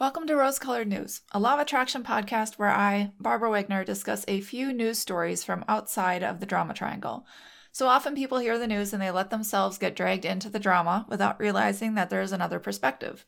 [0.00, 4.24] Welcome to Rose Colored News, a law of attraction podcast where I, Barbara Wagner, discuss
[4.26, 7.26] a few news stories from outside of the drama triangle.
[7.70, 11.04] So often people hear the news and they let themselves get dragged into the drama
[11.10, 13.26] without realizing that there is another perspective.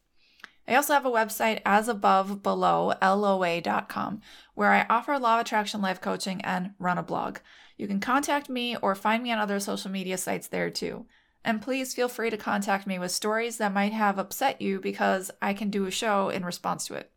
[0.66, 4.23] I also have a website as above below loa.com
[4.54, 7.41] where I offer law of attraction life coaching and run a blog.
[7.77, 11.04] You can contact me or find me on other social media sites there too.
[11.45, 15.31] And please feel free to contact me with stories that might have upset you because
[15.40, 17.11] I can do a show in response to it.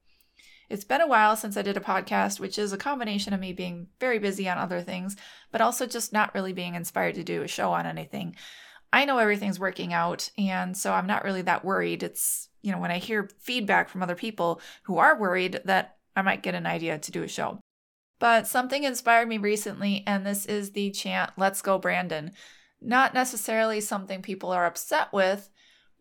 [0.68, 3.54] It's been a while since I did a podcast, which is a combination of me
[3.54, 5.16] being very busy on other things,
[5.52, 8.36] but also just not really being inspired to do a show on anything.
[8.92, 12.02] I know everything's working out, and so I'm not really that worried.
[12.02, 16.24] It's, you know, when I hear feedback from other people who are worried that I
[16.24, 17.60] might get an idea to do a show.
[18.18, 22.32] But something inspired me recently, and this is the chant, Let's Go Brandon.
[22.82, 25.50] Not necessarily something people are upset with,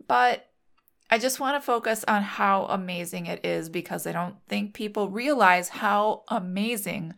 [0.06, 0.51] but
[1.10, 5.10] I just want to focus on how amazing it is because I don't think people
[5.10, 7.14] realize how amazing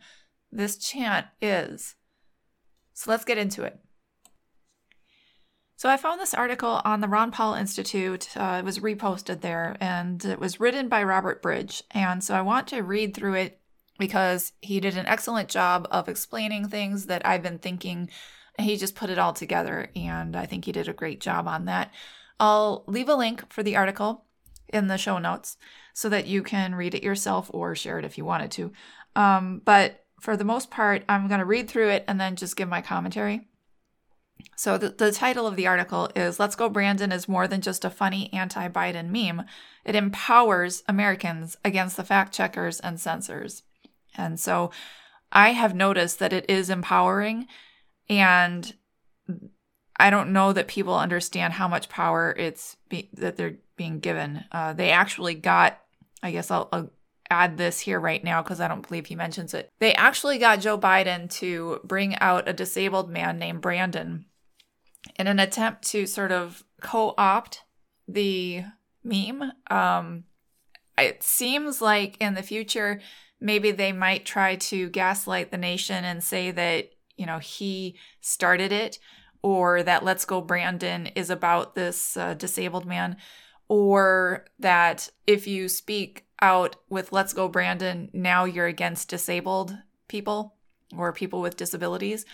[0.51, 1.95] this chant is.
[2.93, 3.79] So let's get into it.
[5.77, 8.35] So I found this article on the Ron Paul Institute.
[8.35, 11.83] Uh, it was reposted there and it was written by Robert Bridge.
[11.91, 13.61] And so I want to read through it
[13.99, 18.09] because he did an excellent job of explaining things that I've been thinking
[18.59, 21.65] he just put it all together, and I think he did a great job on
[21.65, 21.91] that.
[22.39, 24.25] I'll leave a link for the article
[24.69, 25.57] in the show notes
[25.93, 28.71] so that you can read it yourself or share it if you wanted to.
[29.15, 32.55] Um, but for the most part, I'm going to read through it and then just
[32.55, 33.47] give my commentary.
[34.55, 37.85] So, the, the title of the article is Let's Go Brandon is more than just
[37.85, 39.45] a funny anti Biden meme.
[39.83, 43.63] It empowers Americans against the fact checkers and censors.
[44.15, 44.71] And so
[45.31, 47.47] I have noticed that it is empowering
[48.09, 48.73] and
[49.99, 54.45] I don't know that people understand how much power it's be- that they're being given.
[54.51, 55.79] Uh, they actually got,
[56.21, 56.91] I guess I'll, I'll
[57.29, 59.71] add this here right now because I don't believe he mentions it.
[59.79, 64.25] They actually got Joe Biden to bring out a disabled man named Brandon
[65.17, 67.63] in an attempt to sort of co opt
[68.07, 68.63] the
[69.03, 69.51] meme.
[69.69, 70.25] Um,
[70.97, 73.01] it seems like in the future,
[73.39, 78.71] maybe they might try to gaslight the nation and say that you know, he started
[78.71, 78.99] it,
[79.41, 83.17] or that Let's Go Brandon is about this uh, disabled man,
[83.67, 89.75] or that if you speak out with Let's Go Brandon, now you're against disabled
[90.07, 90.55] people
[90.95, 92.25] or people with disabilities.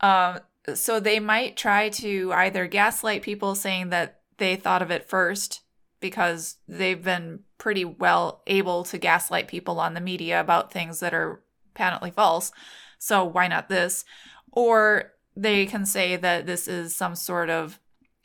[0.00, 0.40] Um,
[0.74, 5.62] so they might try to either gaslight people saying that they thought of it first
[6.00, 11.14] because they've been pretty well able to gaslight people on the media about things that
[11.14, 11.42] are
[11.74, 12.52] patently false.
[13.00, 14.04] So why not this?
[14.52, 17.80] Or they can say that this is some sort of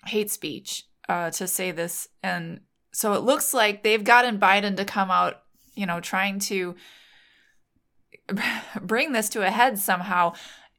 [0.06, 2.09] hate speech uh, to say this.
[2.22, 2.59] And
[2.91, 5.41] so it looks like they've gotten Biden to come out,
[5.74, 6.75] you know, trying to
[8.81, 10.34] bring this to a head somehow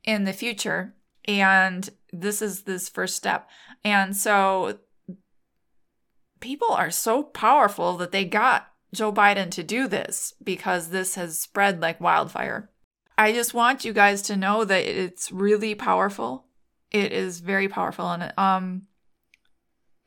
[0.04, 0.94] in the future.
[1.26, 3.48] And this is this first step.
[3.82, 4.78] And so
[6.40, 11.38] people are so powerful that they got Joe Biden to do this because this has
[11.38, 12.70] spread like wildfire.
[13.18, 16.46] I just want you guys to know that it's really powerful.
[16.90, 18.10] It is very powerful.
[18.10, 18.82] And um,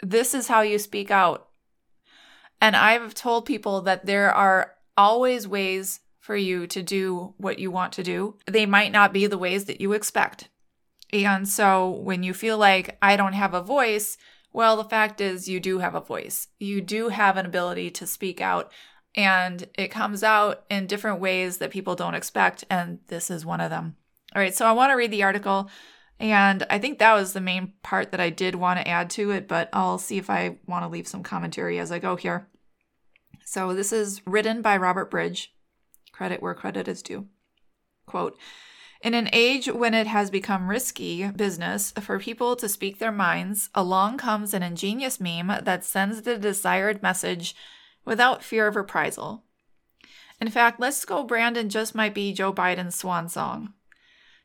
[0.01, 1.47] this is how you speak out.
[2.61, 7.71] And I've told people that there are always ways for you to do what you
[7.71, 8.35] want to do.
[8.45, 10.49] They might not be the ways that you expect.
[11.11, 14.17] And so when you feel like I don't have a voice,
[14.51, 16.47] well, the fact is you do have a voice.
[16.59, 18.71] You do have an ability to speak out
[19.15, 23.61] and it comes out in different ways that people don't expect and this is one
[23.61, 23.95] of them.
[24.35, 25.69] All right so i want to read the article
[26.19, 29.31] and i think that was the main part that i did want to add to
[29.31, 32.47] it but i'll see if i want to leave some commentary as i go here.
[33.45, 35.53] So this is written by robert bridge
[36.11, 37.27] credit where credit is due.
[38.05, 38.37] Quote
[39.01, 43.69] in an age when it has become risky business for people to speak their minds,
[43.73, 47.55] along comes an ingenious meme that sends the desired message
[48.09, 49.43] without fear of reprisal.
[50.41, 53.73] In fact, Let's Go Brandon just might be Joe Biden's swan song.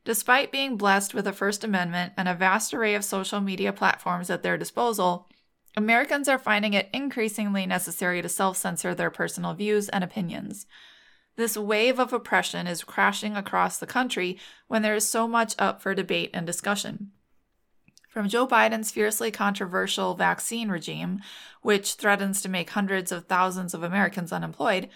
[0.05, 4.29] Despite being blessed with a First Amendment and a vast array of social media platforms
[4.29, 5.31] at their disposal,
[5.79, 10.67] Americans are finding it increasingly necessary to self censor their personal views and opinions.
[11.37, 14.39] This wave of oppression is crashing across the country
[14.69, 17.13] when there is so much up for debate and discussion.
[18.15, 21.21] From Joe Biden's fiercely controversial vaccine regime,
[21.63, 24.89] which threatens to make hundreds of thousands of Americans unemployed,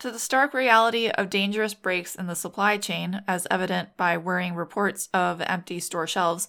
[0.00, 4.56] to the stark reality of dangerous breaks in the supply chain, as evident by worrying
[4.56, 6.48] reports of empty store shelves,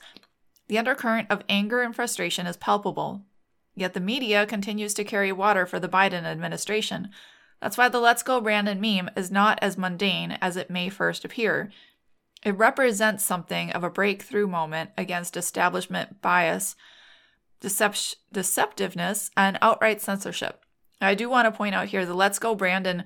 [0.67, 3.21] the undercurrent of anger and frustration is palpable.
[3.75, 7.09] Yet the media continues to carry water for the Biden administration,
[7.61, 11.23] That's why the Let's Go Brandon meme is not as mundane as it may first
[11.23, 11.71] appear.
[12.45, 16.75] It represents something of a breakthrough moment against establishment bias,
[17.59, 20.63] decep- deceptiveness, and outright censorship.
[21.01, 23.05] I do want to point out here the Let's Go Brandon,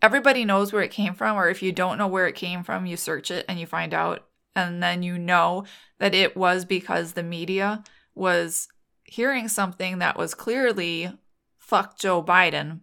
[0.00, 2.86] everybody knows where it came from, or if you don't know where it came from,
[2.86, 4.26] you search it and you find out.
[4.54, 5.64] And then you know
[5.98, 7.82] that it was because the media
[8.14, 8.68] was
[9.02, 11.12] hearing something that was clearly
[11.58, 12.80] fuck Joe Biden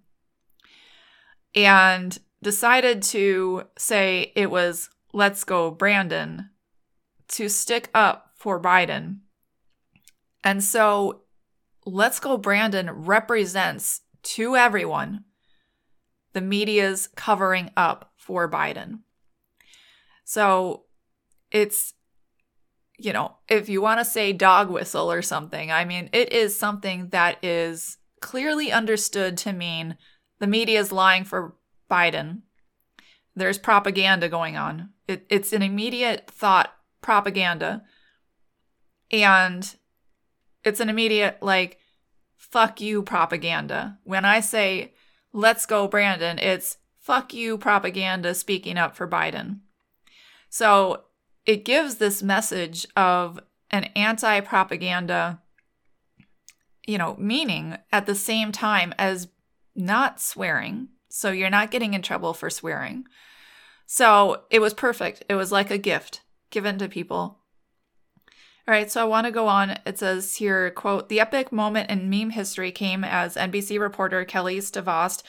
[1.56, 6.52] and decided to say it was let's go Brandon
[7.28, 9.22] to stick up for Biden.
[10.44, 11.24] And so
[11.88, 15.24] let's go Brandon represents to everyone
[16.34, 19.00] the media's covering up for Biden.
[20.24, 20.84] So
[21.52, 21.96] it's
[23.00, 26.58] you know, if you want to say dog whistle or something, I mean, it is
[26.58, 29.98] something that is clearly understood to mean
[30.40, 31.56] the media is lying for
[31.92, 32.42] Biden.
[33.36, 34.90] There's propaganda going on.
[35.08, 37.84] It, it's an immediate thought propaganda.
[39.12, 39.76] And
[40.64, 41.80] it's an immediate, like,
[42.36, 43.98] fuck you propaganda.
[44.04, 44.94] When I say,
[45.34, 49.60] let's go, Brandon, it's fuck you propaganda speaking up for Biden.
[50.50, 51.04] So
[51.46, 53.40] it gives this message of
[53.72, 55.42] an anti propaganda,
[56.86, 59.30] you know, meaning at the same time as
[59.76, 60.90] not swearing.
[61.10, 63.06] So you're not getting in trouble for swearing.
[63.88, 65.24] So it was perfect.
[65.30, 67.40] It was like a gift given to people.
[68.68, 69.80] All right, so I want to go on.
[69.86, 74.60] It says here, quote, the epic moment in meme history came as NBC reporter Kelly
[74.60, 75.24] Stavast,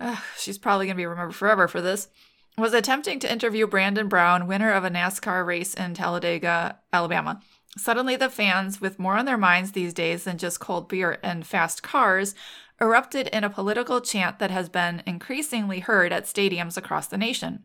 [0.00, 2.08] uh, she's probably going to be remembered forever for this,
[2.56, 7.42] was attempting to interview Brandon Brown, winner of a NASCAR race in Talladega, Alabama.
[7.76, 11.46] Suddenly, the fans, with more on their minds these days than just cold beer and
[11.46, 12.34] fast cars,
[12.80, 17.64] erupted in a political chant that has been increasingly heard at stadiums across the nation.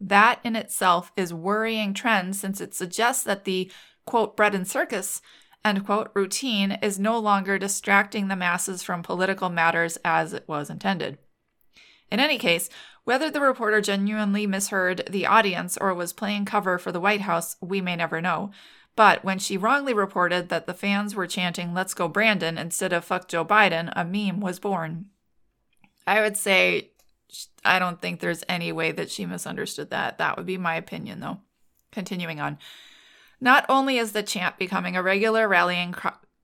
[0.00, 3.70] That in itself is worrying trend since it suggests that the
[4.04, 5.20] quote bread and circus
[5.64, 10.70] end quote routine is no longer distracting the masses from political matters as it was
[10.70, 11.18] intended.
[12.10, 12.68] In any case,
[13.04, 17.56] whether the reporter genuinely misheard the audience or was playing cover for the White House,
[17.60, 18.50] we may never know.
[18.94, 23.04] But when she wrongly reported that the fans were chanting, Let's go Brandon, instead of
[23.04, 25.06] Fuck Joe Biden, a meme was born.
[26.06, 26.92] I would say,
[27.64, 30.18] I don't think there's any way that she misunderstood that.
[30.18, 31.40] That would be my opinion, though.
[31.92, 32.58] Continuing on.
[33.40, 35.94] Not only is the chant becoming a regular rallying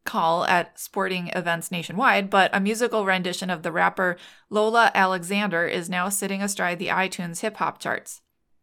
[0.04, 4.16] call at sporting events nationwide, but a musical rendition of the rapper
[4.50, 8.20] Loza Alexander is now sitting astride the iTunes hip hop charts.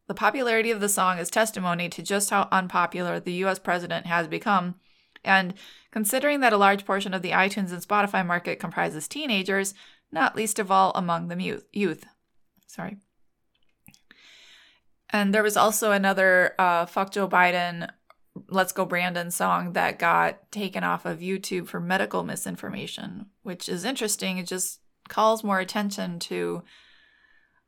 [0.07, 4.27] The popularity of the song is testimony to just how unpopular the US president has
[4.27, 4.75] become,
[5.24, 5.54] and
[5.92, 9.74] considering that a large portion of the iTunes and Spotify market comprises teenagers,
[10.12, 12.06] not least of all among the youth.
[12.68, 12.98] Sorry.
[15.10, 17.90] And there was also another uh, Fuck Joe Biden
[18.48, 23.86] Let's Go Brandon song that got taken off of YouTube for medical misinformation, which is
[23.86, 24.38] interesting.
[24.38, 26.64] It just calls more attention to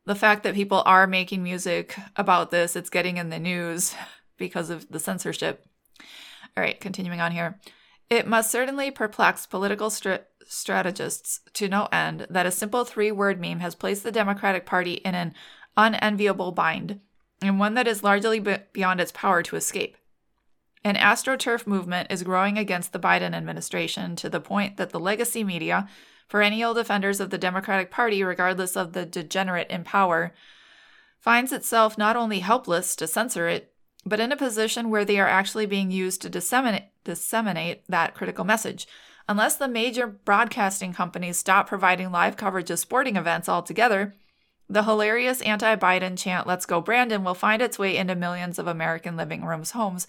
[0.05, 2.75] the fact that people are making music about this.
[2.75, 3.95] It's getting in the news
[4.37, 5.65] because of the censorship.
[6.55, 7.59] All right, continuing on here.
[8.09, 9.89] It must certainly perplex political
[10.47, 14.93] strategists to no end that a simple three word meme has placed the Democratic Party
[14.93, 15.33] in an
[15.77, 16.99] unenviable bind,
[17.41, 19.97] and one that is largely beyond its power to escape.
[20.83, 25.43] An astroturf movement is growing against the Biden administration to the point that the legacy
[25.43, 25.87] media,
[26.27, 30.33] perennial defenders of the Democratic Party, regardless of the degenerate in power,
[31.19, 33.73] finds itself not only helpless to censor it,
[34.03, 38.43] but in a position where they are actually being used to disseminate, disseminate that critical
[38.43, 38.87] message.
[39.27, 44.15] Unless the major broadcasting companies stop providing live coverage of sporting events altogether,
[44.69, 48.67] the hilarious anti Biden chant, Let's Go Brandon, will find its way into millions of
[48.67, 50.07] American living rooms, homes,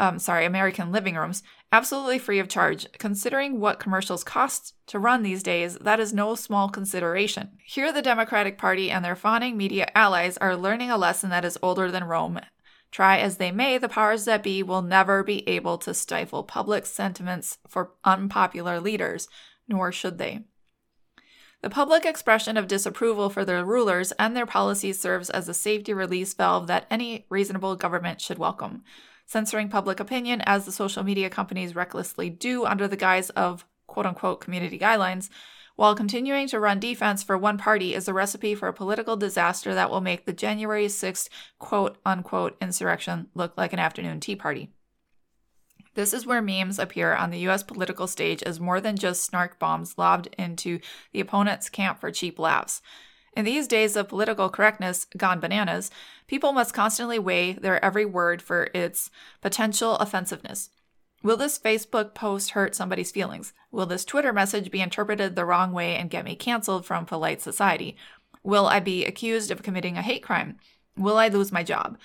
[0.00, 2.90] um, sorry, American living rooms, absolutely free of charge.
[2.92, 7.50] Considering what commercials cost to run these days, that is no small consideration.
[7.66, 11.58] Here, the Democratic Party and their fawning media allies are learning a lesson that is
[11.62, 12.40] older than Rome.
[12.90, 16.86] Try as they may, the powers that be will never be able to stifle public
[16.86, 19.28] sentiments for unpopular leaders,
[19.68, 20.40] nor should they.
[21.62, 25.92] The public expression of disapproval for their rulers and their policies serves as a safety
[25.92, 28.82] release valve that any reasonable government should welcome
[29.30, 34.04] censoring public opinion as the social media companies recklessly do under the guise of quote
[34.04, 35.28] unquote community guidelines,
[35.80, 39.72] while continuing to run defense for one party is a recipe for a political disaster
[39.72, 44.68] that will make the January 6th quote unquote insurrection look like an afternoon tea party.
[45.94, 49.58] This is where memes appear on the US political stage as more than just snark
[49.58, 50.80] bombs lobbed into
[51.14, 52.82] the opponent's camp for cheap laughs.
[53.34, 55.90] In these days of political correctness gone bananas,
[56.26, 59.10] people must constantly weigh their every word for its
[59.40, 60.68] potential offensiveness.
[61.22, 63.52] Will this Facebook post hurt somebody's feelings?
[63.70, 67.42] Will this Twitter message be interpreted the wrong way and get me canceled from polite
[67.42, 67.96] society?
[68.42, 70.56] Will I be accused of committing a hate crime?
[70.96, 71.98] Will I lose my job?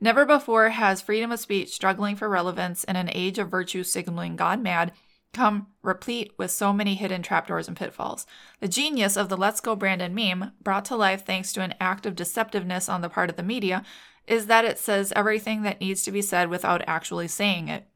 [0.00, 4.34] Never before has freedom of speech struggling for relevance in an age of virtue signaling
[4.34, 4.92] gone mad
[5.32, 8.26] come replete with so many hidden trapdoors and pitfalls.
[8.60, 12.06] The genius of the Let's Go Brandon meme, brought to life thanks to an act
[12.06, 13.84] of deceptiveness on the part of the media,
[14.26, 17.86] is that it says everything that needs to be said without actually saying it.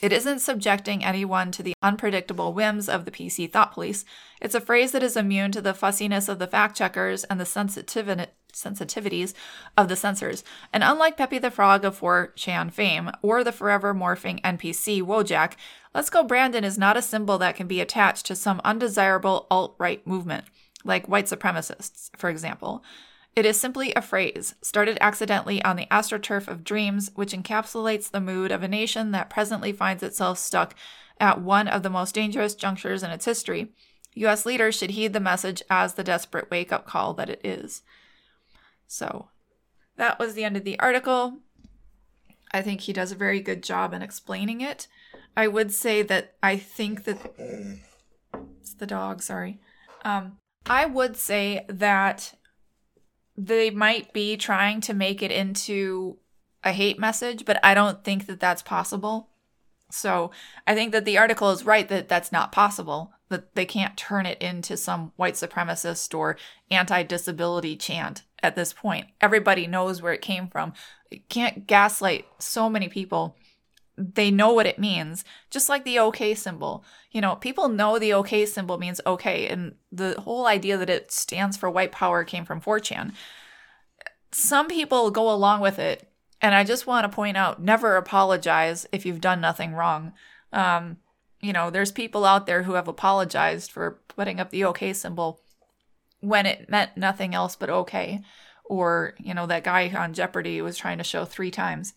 [0.00, 4.04] It isn't subjecting anyone to the unpredictable whims of the PC thought police.
[4.40, 7.44] It's a phrase that is immune to the fussiness of the fact checkers and the
[7.44, 9.34] sensitivities
[9.76, 10.44] of the censors.
[10.72, 15.54] And unlike Pepe the Frog of 4chan fame or the forever morphing NPC Wojak,
[15.94, 19.74] Let's Go Brandon is not a symbol that can be attached to some undesirable alt
[19.78, 20.44] right movement,
[20.84, 22.84] like white supremacists, for example.
[23.36, 28.20] It is simply a phrase, started accidentally on the astroturf of dreams, which encapsulates the
[28.20, 30.74] mood of a nation that presently finds itself stuck
[31.20, 33.72] at one of the most dangerous junctures in its history.
[34.14, 34.44] U.S.
[34.44, 37.82] leaders should heed the message as the desperate wake up call that it is.
[38.88, 39.28] So
[39.96, 41.38] that was the end of the article.
[42.52, 44.88] I think he does a very good job in explaining it.
[45.36, 47.18] I would say that I think that
[48.60, 49.60] it's the dog, sorry.
[50.04, 52.34] Um, I would say that
[53.38, 56.18] they might be trying to make it into
[56.64, 59.28] a hate message, but I don't think that that's possible.
[59.92, 60.32] So
[60.66, 64.26] I think that the article is right that that's not possible, that they can't turn
[64.26, 66.36] it into some white supremacist or
[66.68, 69.06] anti disability chant at this point.
[69.20, 70.72] Everybody knows where it came from.
[71.10, 73.36] You can't gaslight so many people.
[73.98, 76.84] They know what it means, just like the OK symbol.
[77.10, 81.10] You know, people know the OK symbol means okay, and the whole idea that it
[81.10, 83.12] stands for white power came from 4chan.
[84.30, 86.08] Some people go along with it,
[86.40, 90.12] and I just want to point out never apologize if you've done nothing wrong.
[90.52, 90.98] Um,
[91.40, 95.40] you know, there's people out there who have apologized for putting up the OK symbol
[96.20, 98.22] when it meant nothing else but okay.
[98.64, 101.94] Or, you know, that guy on Jeopardy was trying to show three times.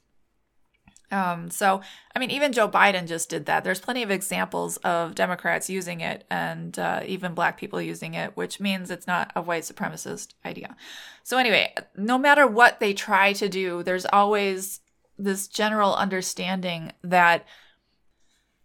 [1.11, 1.81] Um, so,
[2.15, 3.63] I mean, even Joe Biden just did that.
[3.63, 8.37] There's plenty of examples of Democrats using it and uh, even black people using it,
[8.37, 10.75] which means it's not a white supremacist idea.
[11.23, 14.79] So, anyway, no matter what they try to do, there's always
[15.17, 17.45] this general understanding that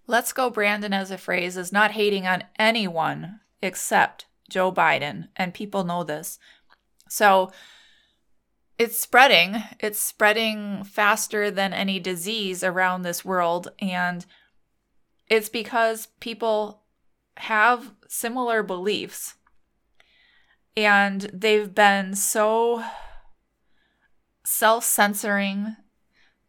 [0.07, 5.53] let's go Brandon as a phrase is not hating on anyone except Joe Biden, and
[5.53, 6.39] people know this.
[7.09, 7.51] So
[8.79, 9.63] it's spreading.
[9.81, 13.69] It's spreading faster than any disease around this world.
[13.79, 14.27] And
[15.29, 16.83] it's because people
[17.39, 19.35] have similar beliefs
[20.77, 22.85] and they've been so
[24.45, 25.77] self censoring.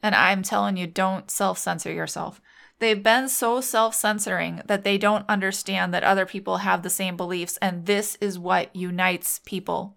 [0.03, 2.41] And I'm telling you, don't self censor yourself.
[2.79, 7.17] They've been so self censoring that they don't understand that other people have the same
[7.17, 9.96] beliefs, and this is what unites people.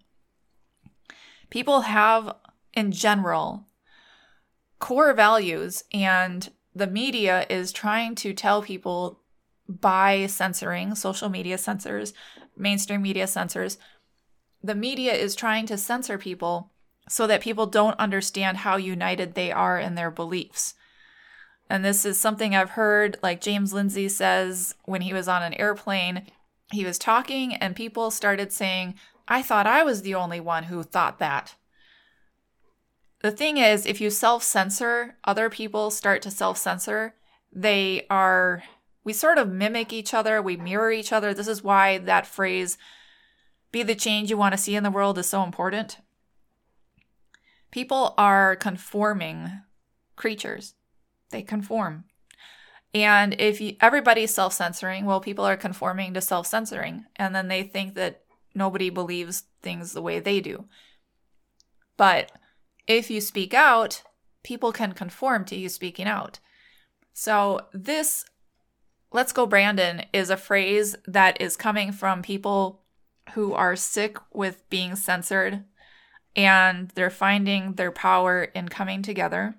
[1.51, 2.35] People have,
[2.73, 3.67] in general,
[4.79, 9.21] core values, and the media is trying to tell people
[9.69, 12.13] by censoring social media censors,
[12.57, 13.79] mainstream media censors,
[14.63, 16.73] the media is trying to censor people
[17.09, 20.75] so that people don't understand how united they are in their beliefs.
[21.69, 25.55] And this is something I've heard, like James Lindsay says when he was on an
[25.55, 26.27] airplane.
[26.73, 28.95] He was talking, and people started saying,
[29.31, 31.55] I thought I was the only one who thought that.
[33.23, 37.15] The thing is, if you self censor, other people start to self censor.
[37.53, 38.65] They are,
[39.05, 41.33] we sort of mimic each other, we mirror each other.
[41.33, 42.77] This is why that phrase,
[43.73, 45.99] be the change you want to see in the world, is so important.
[47.71, 49.63] People are conforming
[50.17, 50.75] creatures
[51.31, 52.05] they conform.
[52.93, 57.05] And if you, everybody's self censoring, well, people are conforming to self censoring.
[57.17, 58.20] And then they think that
[58.55, 60.65] nobody believes things the way they do.
[61.97, 62.33] But
[62.87, 64.03] if you speak out,
[64.43, 66.39] people can conform to you speaking out.
[67.13, 68.25] So, this
[69.13, 72.83] let's go, Brandon, is a phrase that is coming from people
[73.35, 75.65] who are sick with being censored
[76.37, 79.57] and they're finding their power in coming together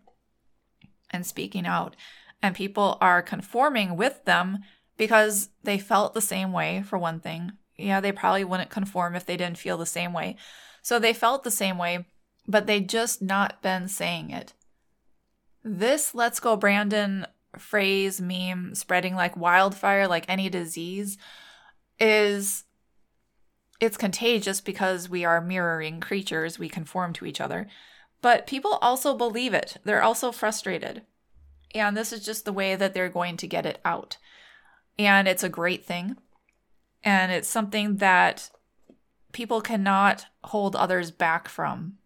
[1.09, 1.95] and speaking out.
[2.41, 4.59] And people are conforming with them
[4.97, 7.51] because they felt the same way, for one thing.
[7.81, 10.37] Yeah, they probably wouldn't conform if they didn't feel the same way.
[10.81, 12.05] So they felt the same way,
[12.47, 14.53] but they'd just not been saying it.
[15.63, 21.17] This Let's Go Brandon phrase, meme spreading like wildfire, like any disease,
[21.99, 22.63] is
[23.79, 27.67] it's contagious because we are mirroring creatures, we conform to each other.
[28.21, 29.77] But people also believe it.
[29.83, 31.01] They're also frustrated.
[31.73, 34.17] And this is just the way that they're going to get it out.
[34.99, 36.17] And it's a great thing.
[37.03, 38.51] And it's something that
[39.31, 41.97] people cannot hold others back from.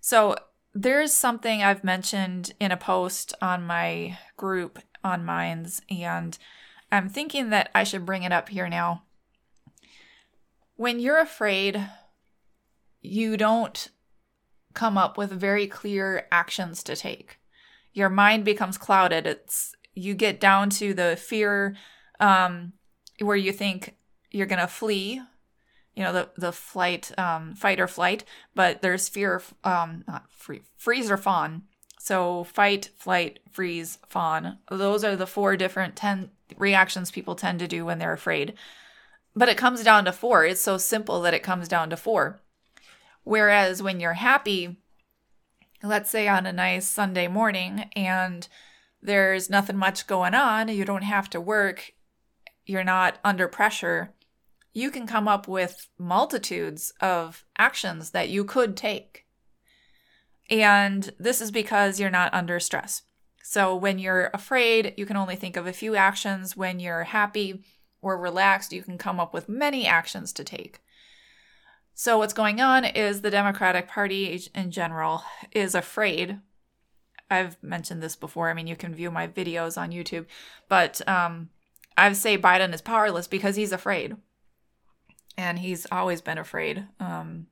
[0.00, 0.36] So
[0.74, 6.36] there's something I've mentioned in a post on my group on Minds, and
[6.92, 9.04] I'm thinking that I should bring it up here now.
[10.76, 11.88] When you're afraid,
[13.00, 13.88] you don't
[14.74, 17.38] come up with very clear actions to take.
[17.94, 19.26] Your mind becomes clouded.
[19.26, 21.74] It's you get down to the fear
[22.20, 22.72] um,
[23.20, 23.96] where you think
[24.30, 25.22] you're gonna flee
[25.94, 30.62] you know the the flight um, fight or flight but there's fear um not free,
[30.76, 31.62] freeze or fawn.
[31.98, 34.58] So fight flight freeze fawn.
[34.70, 38.54] Those are the four different 10 reactions people tend to do when they're afraid.
[39.34, 40.44] But it comes down to four.
[40.44, 42.40] It's so simple that it comes down to four.
[43.24, 44.76] Whereas when you're happy
[45.82, 48.48] let's say on a nice sunday morning and
[49.02, 51.92] there's nothing much going on you don't have to work
[52.66, 54.12] you're not under pressure
[54.76, 59.24] you can come up with multitudes of actions that you could take.
[60.50, 63.00] And this is because you're not under stress.
[63.42, 66.58] So when you're afraid, you can only think of a few actions.
[66.58, 67.64] When you're happy
[68.02, 70.80] or relaxed, you can come up with many actions to take.
[71.94, 76.40] So what's going on is the Democratic Party in general is afraid.
[77.30, 78.50] I've mentioned this before.
[78.50, 80.26] I mean, you can view my videos on YouTube,
[80.68, 81.48] but um,
[81.96, 84.16] I say Biden is powerless because he's afraid
[85.36, 86.86] and he's always been afraid.
[86.98, 87.46] Um,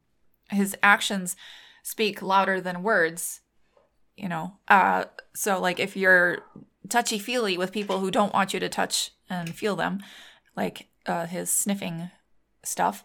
[0.50, 1.36] his actions
[1.82, 3.40] speak louder than words,
[4.16, 4.54] you know.
[4.68, 6.38] Uh, so, like, if you're
[6.88, 10.00] touchy feely with people who don't want you to touch and feel them,
[10.56, 12.10] like uh, his sniffing
[12.62, 13.04] stuff,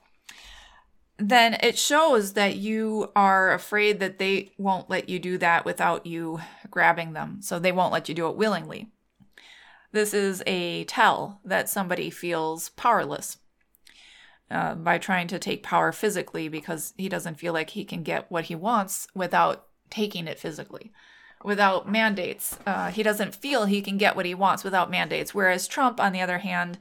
[1.18, 6.06] then it shows that you are afraid that they won't let you do that without
[6.06, 7.42] you grabbing them.
[7.42, 8.88] So, they won't let you do it willingly.
[9.92, 13.38] This is a tell that somebody feels powerless
[14.52, 18.32] uh, by trying to take power physically because he doesn't feel like he can get
[18.32, 20.92] what he wants without taking it physically,
[21.44, 22.58] without mandates.
[22.66, 25.34] Uh, he doesn't feel he can get what he wants without mandates.
[25.34, 26.78] Whereas Trump, on the other hand,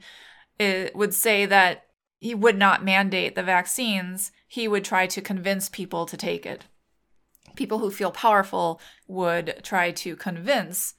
[0.59, 1.85] would say that
[2.19, 6.65] he would not mandate the vaccines, he would try to convince people to take it.
[7.55, 10.95] People who feel powerful would try to convince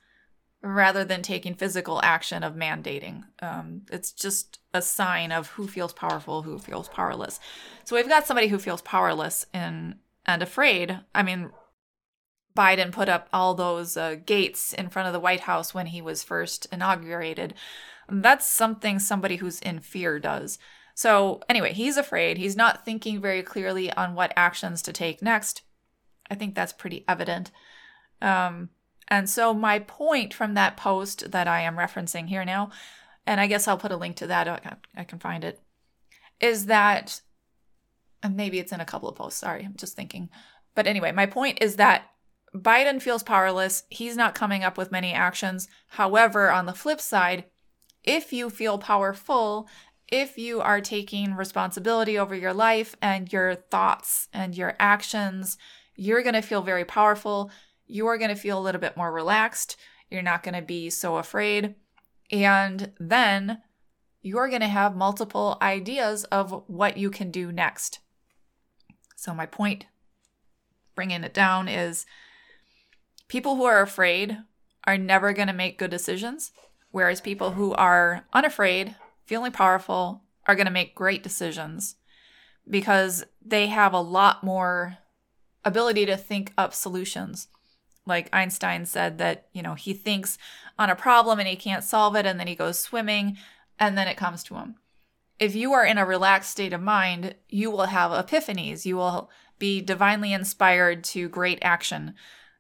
[0.63, 3.25] rather than taking physical action of mandating.
[3.41, 7.41] Um, it's just a sign of who feels powerful, who feels powerless.
[7.85, 9.97] So we've got somebody who feels powerless and
[10.27, 11.01] and afraid.
[11.15, 11.51] I mean,
[12.57, 16.03] Biden put up all those uh, gates in front of the White House when he
[16.03, 17.55] was first inaugurated.
[18.09, 20.59] That's something somebody who's in fear does.
[20.95, 22.37] So, anyway, he's afraid.
[22.37, 25.63] He's not thinking very clearly on what actions to take next.
[26.31, 27.51] I think that's pretty evident.
[28.21, 28.69] Um,
[29.11, 32.71] and so, my point from that post that I am referencing here now,
[33.27, 35.61] and I guess I'll put a link to that, I can find it,
[36.41, 37.21] is that,
[38.29, 40.31] maybe it's in a couple of posts, sorry, I'm just thinking.
[40.75, 42.05] But anyway, my point is that
[42.55, 43.85] Biden feels powerless.
[43.91, 45.69] He's not coming up with many actions.
[45.89, 47.45] However, on the flip side,
[48.03, 49.69] if you feel powerful,
[50.09, 55.59] if you are taking responsibility over your life and your thoughts and your actions,
[55.95, 57.51] you're going to feel very powerful
[57.91, 59.77] you are going to feel a little bit more relaxed.
[60.11, 61.75] You're not going to be so afraid.
[62.31, 63.63] And then
[64.23, 68.01] you're going to have multiple ideas of what you can do next.
[69.17, 69.87] So, my point,
[70.95, 72.07] bringing it down, is
[73.29, 74.39] people who are afraid
[74.85, 76.53] are never going to make good decisions,
[76.91, 78.95] whereas people who are unafraid,
[79.27, 81.97] feeling powerful, are going to make great decisions
[82.69, 84.99] because they have a lot more
[85.65, 87.49] ability to think up solutions
[88.07, 90.39] like Einstein said that, you know, he thinks
[90.79, 93.37] on a problem and he can't solve it and then he goes swimming
[93.79, 94.77] and then it comes to him.
[95.39, 98.85] If you are in a relaxed state of mind, you will have epiphanies.
[98.85, 102.15] You will be divinely inspired to great action.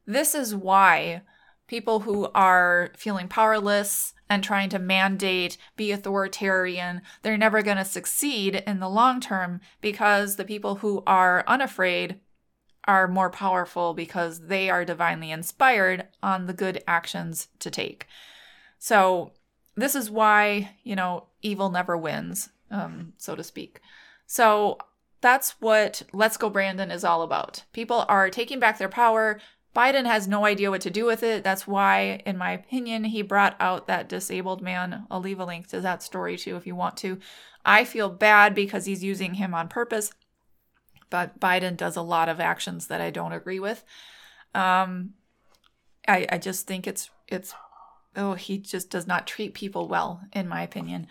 [0.07, 1.22] This is why
[1.66, 7.85] people who are feeling powerless and trying to mandate, be authoritarian, they're never going to
[7.85, 12.18] succeed in the long term because the people who are unafraid
[12.86, 18.06] are more powerful because they are divinely inspired on the good actions to take.
[18.78, 19.32] So,
[19.76, 23.80] this is why, you know, evil never wins, um, so to speak.
[24.26, 24.78] So,
[25.20, 27.64] that's what Let's Go Brandon is all about.
[27.72, 29.38] People are taking back their power,
[29.74, 31.44] Biden has no idea what to do with it.
[31.44, 35.06] That's why, in my opinion, he brought out that disabled man.
[35.10, 37.18] I'll leave a link to that story too if you want to.
[37.64, 40.12] I feel bad because he's using him on purpose,
[41.11, 43.85] but Biden does a lot of actions that I don't agree with.
[44.55, 45.14] Um,
[46.09, 47.55] I, I just think it's it's
[48.16, 51.07] oh he just does not treat people well, in my opinion.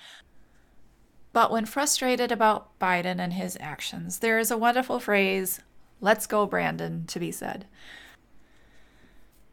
[1.32, 5.62] But when frustrated about Biden and his actions, there is a wonderful phrase,
[6.02, 7.68] let's go, Brandon, to be said.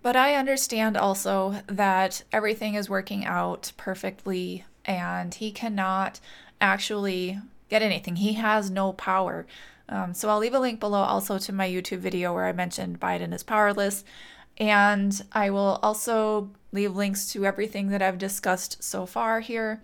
[0.00, 6.20] But I understand also that everything is working out perfectly and he cannot
[6.60, 8.16] actually get anything.
[8.16, 9.46] He has no power.
[9.88, 13.00] Um, so I'll leave a link below also to my YouTube video where I mentioned
[13.00, 14.04] Biden is powerless.
[14.58, 19.82] And I will also leave links to everything that I've discussed so far here.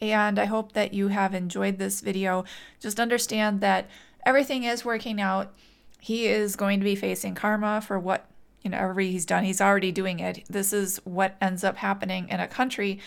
[0.00, 2.44] And I hope that you have enjoyed this video.
[2.80, 3.88] Just understand that
[4.24, 5.52] everything is working out.
[6.00, 8.26] He is going to be facing karma for what
[8.62, 10.44] you know, every he's done, he's already doing it.
[10.48, 13.00] This is what ends up happening in a country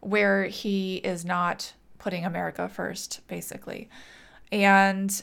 [0.00, 3.88] where he is not putting America first, basically.
[4.52, 5.22] And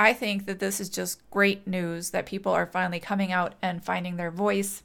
[0.00, 3.84] I think that this is just great news that people are finally coming out and
[3.84, 4.82] finding their voice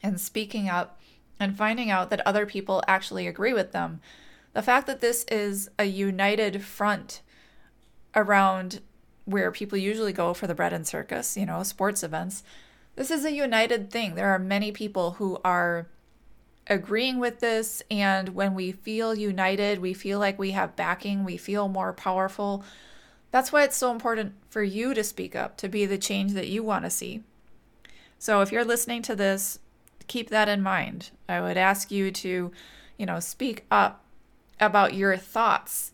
[0.00, 1.00] and speaking up
[1.40, 4.00] and finding out that other people actually agree with them.
[4.52, 7.20] The fact that this is a united front
[8.14, 8.80] around
[9.24, 12.44] where people usually go for the bread and circus, you know, sports events,
[12.94, 14.14] this is a united thing.
[14.14, 15.88] There are many people who are
[16.68, 17.82] agreeing with this.
[17.90, 22.64] And when we feel united, we feel like we have backing, we feel more powerful.
[23.32, 26.48] That's why it's so important for you to speak up, to be the change that
[26.48, 27.22] you want to see.
[28.18, 29.58] So if you're listening to this,
[30.06, 31.10] keep that in mind.
[31.28, 32.52] I would ask you to,
[32.98, 34.04] you know, speak up
[34.60, 35.92] about your thoughts.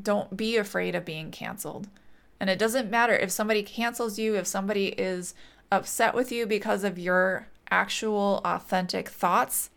[0.00, 1.88] Don't be afraid of being canceled.
[2.38, 5.34] And it doesn't matter if somebody cancels you, if somebody is
[5.72, 9.70] upset with you because of your actual authentic thoughts,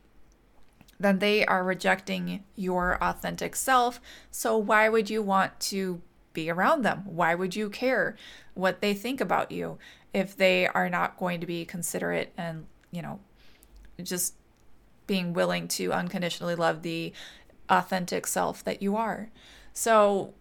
[0.99, 3.99] then they are rejecting your authentic self.
[4.31, 6.01] So, why would you want to
[6.33, 7.03] be around them?
[7.05, 8.15] Why would you care
[8.53, 9.77] what they think about you
[10.13, 13.19] if they are not going to be considerate and, you know,
[14.01, 14.35] just
[15.07, 17.13] being willing to unconditionally love the
[17.69, 19.29] authentic self that you are?
[19.73, 20.33] So,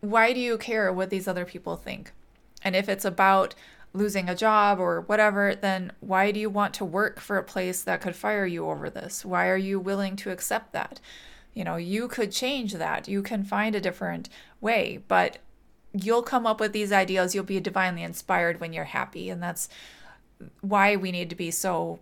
[0.00, 2.12] why do you care what these other people think?
[2.62, 3.54] And if it's about
[3.92, 7.82] losing a job or whatever, then why do you want to work for a place
[7.82, 9.24] that could fire you over this?
[9.24, 11.00] Why are you willing to accept that?
[11.54, 13.08] You know, you could change that.
[13.08, 14.28] You can find a different
[14.60, 15.38] way, but
[15.92, 17.34] you'll come up with these ideas.
[17.34, 19.30] You'll be divinely inspired when you're happy.
[19.30, 19.68] And that's
[20.60, 21.98] why we need to be so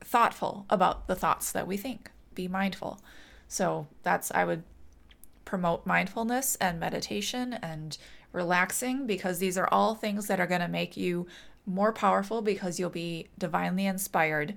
[0.00, 2.10] thoughtful about the thoughts that we think.
[2.34, 3.00] Be mindful.
[3.48, 4.64] So that's, I would
[5.44, 7.96] promote mindfulness and meditation and
[8.32, 11.26] relaxing because these are all things that are going to make you
[11.66, 14.54] more powerful because you'll be divinely inspired.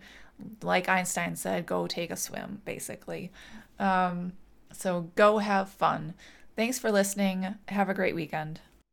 [0.61, 3.31] Like Einstein said, go take a swim, basically.
[3.79, 4.33] Um,
[4.71, 6.13] so go have fun.
[6.55, 7.55] Thanks for listening.
[7.67, 8.61] Have a great weekend.